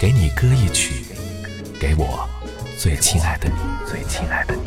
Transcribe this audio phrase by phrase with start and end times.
[0.00, 1.04] 给你歌一曲，
[1.78, 2.26] 给我
[2.78, 3.54] 最亲爱的你，
[3.86, 4.62] 最亲爱的你。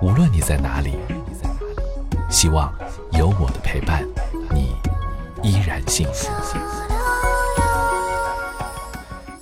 [0.00, 0.94] 无论你在哪里，
[2.30, 2.72] 希望
[3.12, 4.02] 有我的陪伴，
[4.54, 4.74] 你
[5.42, 6.30] 依然幸福。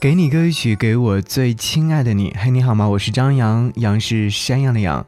[0.01, 2.37] 给你歌一曲，给我最亲爱的你。
[2.37, 2.89] 嘿，你好吗？
[2.89, 5.07] 我是张扬，杨是山羊的羊。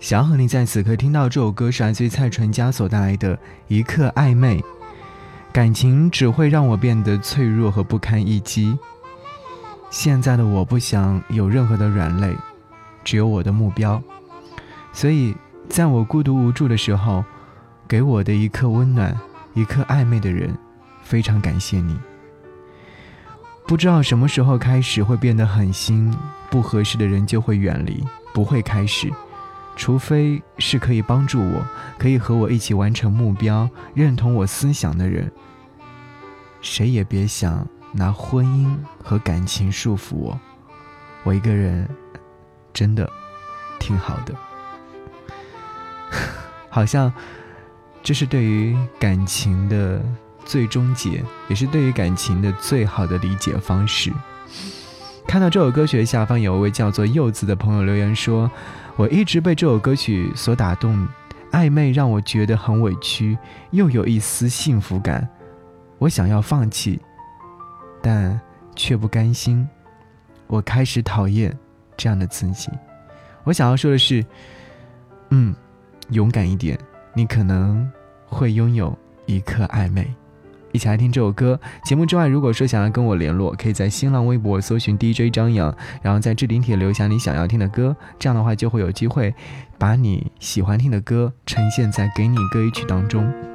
[0.00, 3.38] 想要和你在此刻听到这首歌，是来自于蔡淳佳所带来的
[3.68, 4.64] 一刻暧昧。
[5.54, 8.76] 感情只会让我变得脆弱和不堪一击。
[9.88, 12.36] 现在的我不想有任何的软肋，
[13.04, 14.02] 只有我的目标。
[14.92, 15.32] 所以，
[15.68, 17.24] 在我孤独无助的时候，
[17.86, 19.16] 给我的一刻温暖，
[19.52, 20.52] 一刻暧昧的人，
[21.04, 21.96] 非常感谢你。
[23.64, 26.12] 不知道什么时候开始会变得狠心，
[26.50, 29.08] 不合适的人就会远离，不会开始。
[29.76, 31.66] 除非是可以帮助我、
[31.98, 35.30] 可以和我一起完成目标、认同我思想的人。
[36.60, 40.40] 谁也别想拿婚姻和感情束缚我，
[41.24, 41.88] 我一个人
[42.72, 43.10] 真的
[43.80, 44.34] 挺好的。
[46.70, 47.12] 好像
[48.02, 50.00] 这是对于感情的
[50.44, 54.12] 最终解，也是对于感情的最好的理解方式。
[55.26, 58.48] 看到这首歌曲的下方有一位叫做柚子的朋友留言说。
[58.96, 61.06] 我一直被这首歌曲所打动，
[61.50, 63.36] 暧昧让我觉得很委屈，
[63.72, 65.28] 又有一丝幸福感。
[65.98, 67.00] 我想要放弃，
[68.00, 68.40] 但
[68.76, 69.68] 却不甘心。
[70.46, 71.56] 我开始讨厌
[71.96, 72.70] 这样的自己。
[73.42, 74.24] 我想要说的是，
[75.30, 75.54] 嗯，
[76.10, 76.78] 勇敢一点，
[77.14, 77.90] 你可能
[78.26, 80.06] 会拥有一颗暧昧。
[80.74, 81.58] 一起来听这首歌。
[81.84, 85.72] 节目之外，如果说想要跟我联络，可以在新浪微博搜寻 DJ 张扬，
[86.02, 89.32] 然后在置顶帖留下你想要听的歌，这样的话就会有机会
[89.78, 93.53] 把你喜欢听的歌呈现在给你歌一曲当中。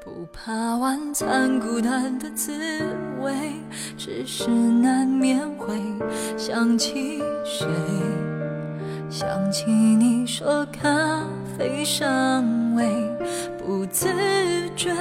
[0.00, 2.52] 不怕晚餐孤单的滋
[3.20, 3.32] 味，
[3.96, 5.76] 只是难免会
[6.36, 7.66] 想起谁，
[9.10, 11.24] 想起你说咖
[11.56, 12.84] 啡香味，
[13.58, 14.08] 不自
[14.76, 14.94] 觉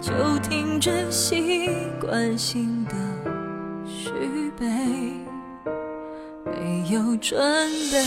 [0.00, 1.68] 就停止习
[2.00, 2.94] 惯性的
[3.86, 4.10] 续
[4.58, 4.66] 杯，
[6.44, 7.38] 没有准
[7.90, 8.04] 备，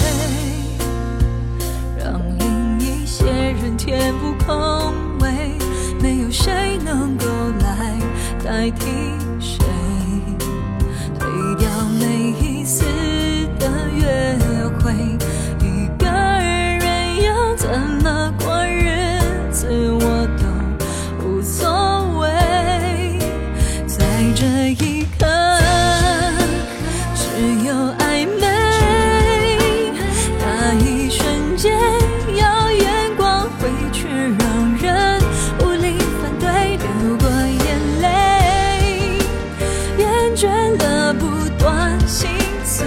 [40.77, 41.25] 的不
[41.57, 42.29] 断心
[42.63, 42.85] 碎，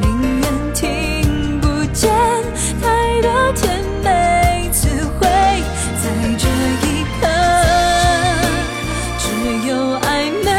[0.00, 0.44] 宁愿
[0.74, 2.10] 听不见
[2.80, 4.88] 太多甜美词
[5.18, 5.26] 汇，
[6.02, 6.04] 在
[6.38, 6.48] 这
[6.86, 7.26] 一刻，
[9.18, 9.24] 只
[9.68, 9.70] 有
[10.00, 10.08] 暧
[10.44, 10.49] 昧。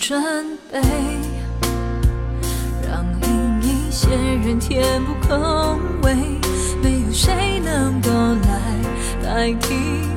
[0.00, 0.18] 准
[0.72, 0.80] 备
[2.88, 6.14] 让另一些人填补空位
[6.82, 10.09] 没有谁能够来代替。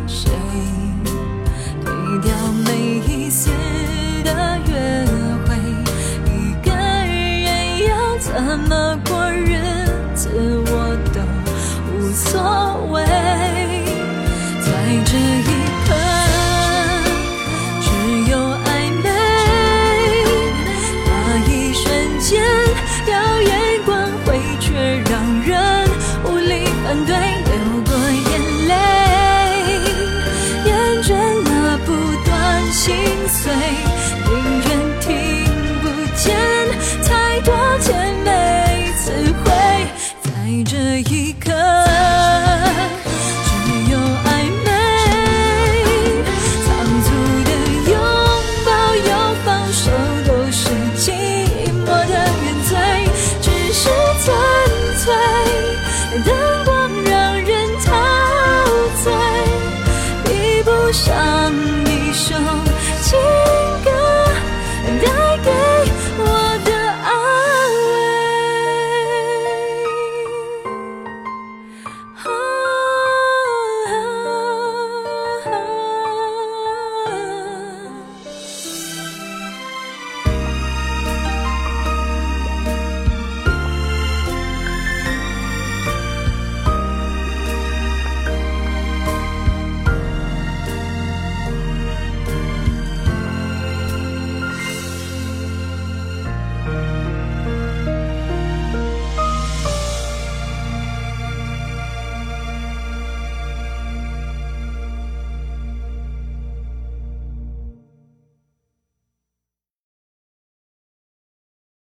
[25.45, 25.89] 人
[26.23, 27.53] 无力反对流
[27.85, 28.71] 过眼泪
[30.65, 31.13] 厌倦
[31.43, 31.91] 了不
[32.25, 32.95] 断心
[33.27, 33.51] 碎